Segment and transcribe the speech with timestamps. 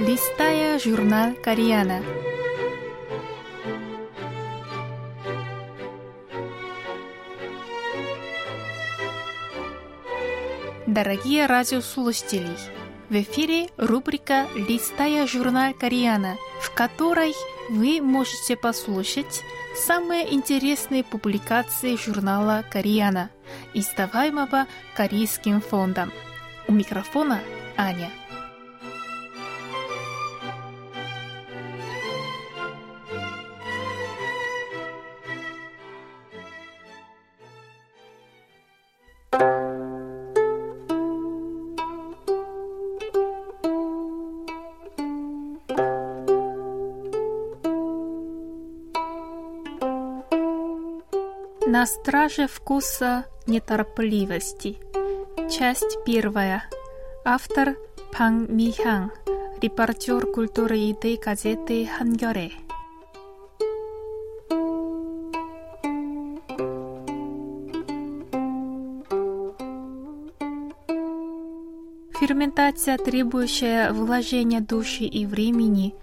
[0.00, 2.02] листая журнал Кориана.
[10.86, 12.48] Дорогие радиослушатели,
[13.10, 17.34] в эфире рубрика «Листая журнал Кориана», в которой
[17.68, 19.42] вы можете послушать
[19.76, 23.28] самые интересные публикации журнала Кориана,
[23.74, 26.10] издаваемого Корейским фондом.
[26.68, 27.40] У микрофона
[27.76, 28.10] Аня.
[51.72, 54.76] На страже вкуса неторопливости.
[55.48, 56.64] Часть первая.
[57.24, 57.76] Автор
[58.12, 59.12] Пан Михан.
[59.62, 62.50] Репортер культуры еды газеты «Хангёре».
[72.18, 75.94] Ферментация, требующая вложения души и времени,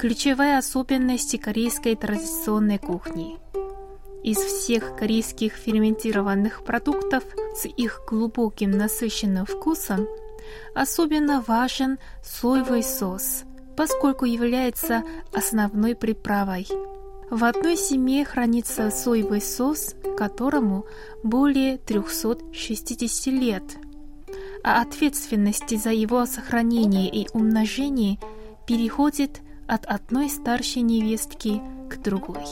[0.00, 3.41] ключевая особенность корейской традиционной кухни.
[4.22, 7.24] Из всех корейских ферментированных продуктов
[7.56, 10.06] с их глубоким насыщенным вкусом
[10.74, 13.42] особенно важен соевый соус,
[13.76, 16.68] поскольку является основной приправой.
[17.30, 20.86] В одной семье хранится соевый соус, которому
[21.24, 23.64] более 360 лет,
[24.62, 28.20] а ответственность за его сохранение и умножение
[28.68, 32.44] переходит от одной старшей невестки к другой.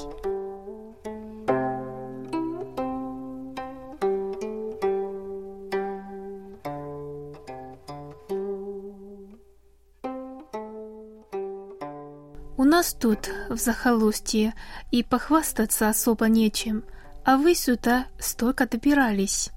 [12.61, 14.53] У нас тут, в захолустье,
[14.91, 16.85] и похвастаться особо нечем,
[17.25, 19.49] а вы сюда столько добирались.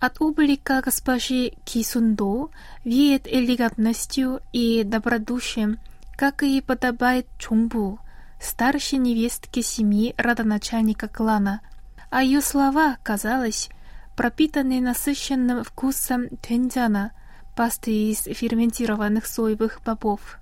[0.00, 2.48] От облика госпожи Кисундо
[2.84, 5.78] веет элегантностью и добродушием,
[6.16, 7.98] как и подобает Чунбу,
[8.40, 11.60] старшей невестке семьи родоначальника клана,
[12.08, 13.68] а ее слова, казалось,
[14.16, 17.12] пропитаны насыщенным вкусом тенджана,
[17.54, 20.38] пасты из ферментированных соевых бобов.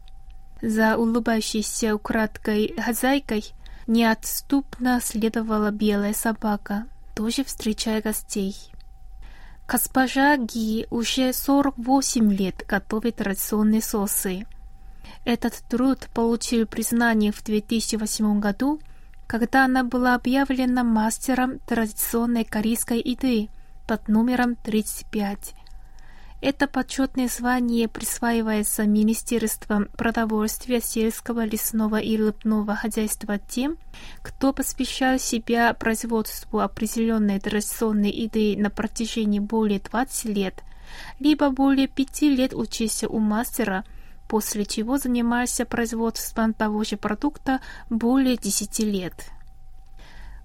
[0.62, 3.52] За улыбающейся украдкой хозяйкой
[3.88, 6.86] неотступно следовала белая собака,
[7.16, 8.54] тоже встречая гостей.
[9.66, 14.46] Госпожа Ги уже 48 лет готовит традиционные соусы.
[15.24, 18.80] Этот труд получил признание в 2008 году,
[19.26, 23.48] когда она была объявлена мастером традиционной корейской еды
[23.88, 25.54] под номером 35.
[26.42, 33.76] Это почетное звание присваивается Министерством продовольствия сельского, лесного и рыбного хозяйства тем,
[34.22, 40.64] кто посвящал себя производству определенной традиционной еды на протяжении более 20 лет,
[41.20, 43.84] либо более 5 лет учился у мастера,
[44.28, 49.14] после чего занимался производством того же продукта более 10 лет.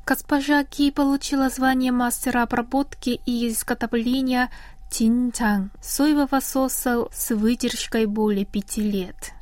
[0.06, 4.50] Госпожа Ки получила звание мастера обработки и изготовления
[4.90, 9.34] Тинчан соевого соуса с выдержкой более пяти лет.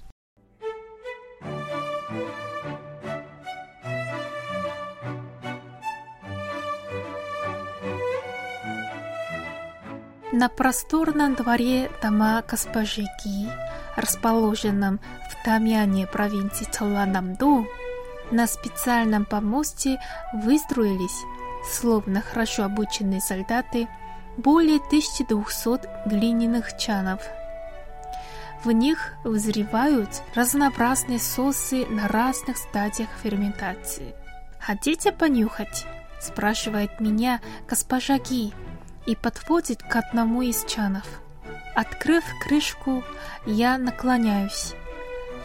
[10.32, 13.48] На просторном дворе дома госпожи Ги,
[13.96, 17.66] расположенном в Тамяне провинции Чоланамду,
[18.32, 20.02] на специальном помосте
[20.34, 21.24] выстроились,
[21.72, 23.88] словно хорошо обученные солдаты,
[24.38, 27.22] более 1200 глиняных чанов.
[28.64, 34.16] В них вызревают разнообразные соусы на разных стадиях ферментации.
[34.60, 35.86] «Хотите понюхать?»–
[36.20, 38.54] спрашивает меня госпожа Ги
[39.06, 41.06] и подводит к одному из чанов.
[41.76, 43.04] Открыв крышку,
[43.46, 44.74] я наклоняюсь,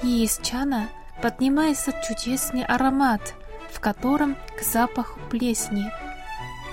[0.03, 0.89] и из чана
[1.21, 3.35] поднимается чудесный аромат,
[3.71, 5.91] в котором к запаху плесни–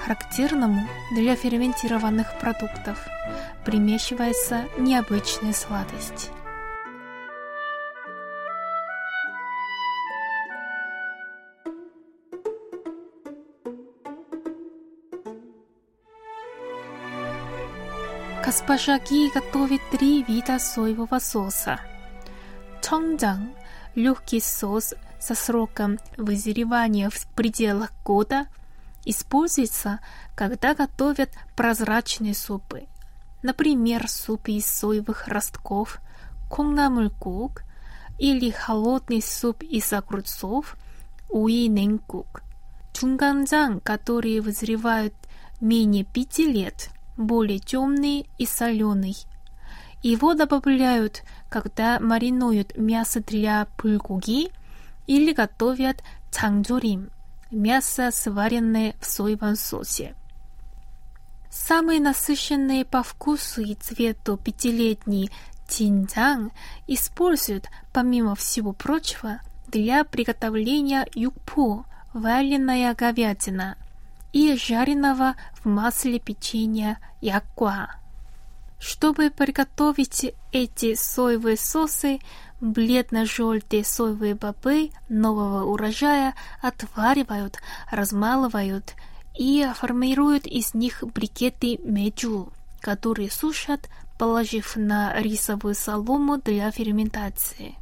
[0.07, 2.97] характерному для ферментированных продуктов,
[3.65, 6.31] примешивается необычная сладость.
[18.45, 21.81] Госпожа Ги готовит три вида соевого соуса.
[22.81, 23.49] Чонджан–
[23.95, 28.47] легкий соус со сроком вызревания в пределах года–
[29.06, 30.00] используется,
[30.34, 32.86] когда готовят прозрачные супы.
[33.42, 36.00] Например, суп из соевых ростков,
[36.48, 37.62] 콩나물국,
[38.18, 40.76] или холодный суп из огурцов
[41.28, 42.42] уи ненгук.
[42.92, 45.14] Чунганджан, которые вызревают
[45.60, 49.16] менее пяти лет, более темный и соленый.
[50.02, 54.50] Его добавляют, когда маринуют мясо для пульгуги
[55.06, 57.10] или готовят чангджурим,
[57.51, 60.15] мясо, сваренное в соевом соусе.
[61.49, 65.31] Самый насыщенный по вкусу и цвету пятилетний
[65.67, 66.51] тинджан
[66.87, 73.77] используют, помимо всего прочего, для приготовления юкпо, вареная говядина,
[74.33, 77.89] и жареного в масле печенья якуа.
[78.79, 82.19] Чтобы приготовить эти соевые соусы,
[82.61, 87.57] бледно-желтые соевые бобы нового урожая отваривают,
[87.91, 88.93] размалывают
[89.37, 92.51] и формируют из них брикеты меджу,
[92.81, 97.75] которые сушат, положив на рисовую солому для ферментации.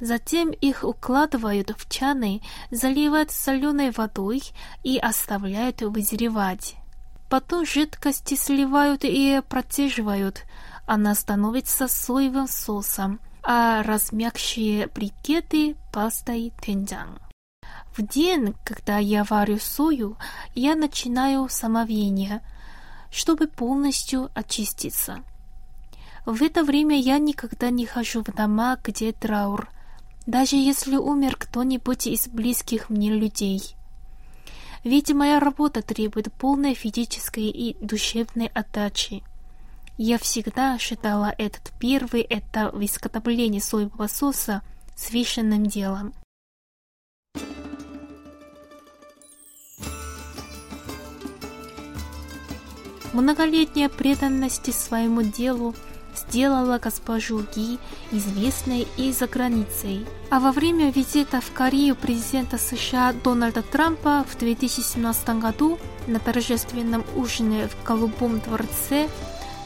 [0.00, 4.42] Затем их укладывают в чаны, заливают соленой водой
[4.82, 6.76] и оставляют вызревать.
[7.30, 10.42] Потом жидкости сливают и процеживают.
[10.86, 17.20] Она становится соевым соусом, а размягшие брикеты– пастой тенджан.
[17.96, 20.16] В день, когда я варю сою,
[20.56, 22.42] я начинаю самовение,
[23.12, 25.22] чтобы полностью очиститься.
[26.26, 29.70] В это время я никогда не хожу в дома, где траур,
[30.26, 33.76] даже если умер кто-нибудь из близких мне людей.
[34.82, 39.22] Ведь моя работа требует полной физической и душевной отдачи.
[39.98, 44.60] Я всегда считала этот первый этап изготовления соевого соуса
[44.94, 46.12] священным делом.
[53.14, 55.74] Многолетняя преданность своему делу
[56.14, 57.78] сделала госпожу Ги
[58.10, 60.06] известной и за границей.
[60.30, 67.02] А во время визита в Корею президента США Дональда Трампа в 2017 году на торжественном
[67.16, 69.08] ужине в Голубом дворце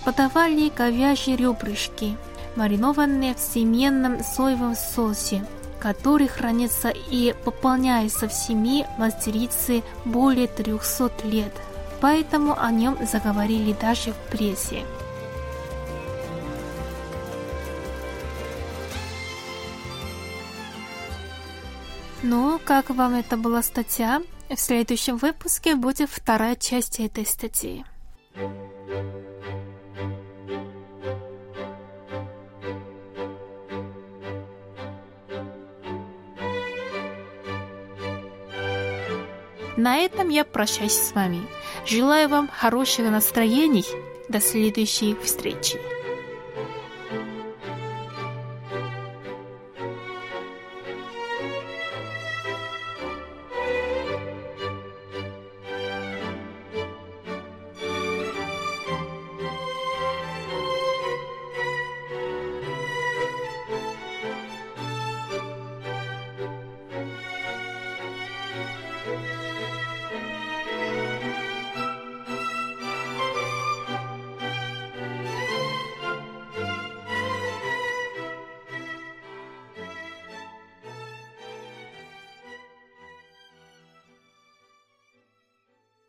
[0.05, 2.17] подавали говяжьи ребрышки,
[2.57, 5.45] маринованные в семенном соевом соусе,
[5.79, 11.53] который хранится и пополняется в семье мастерицы более 300 лет.
[12.01, 14.85] Поэтому о нем заговорили даже в прессе.
[22.23, 24.21] Ну, как вам это была статья?
[24.51, 27.85] В следующем выпуске будет вторая часть этой статьи.
[39.81, 41.41] На этом я прощаюсь с вами.
[41.87, 43.83] Желаю вам хорошего настроения.
[44.29, 45.81] До следующей встречи.